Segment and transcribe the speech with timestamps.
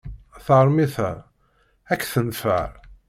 [0.45, 1.07] Tarmit-a
[1.91, 2.65] ad k-tenfeɛ.